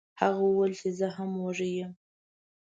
[0.21, 1.91] هغه وویل چې زه هم وږی یم.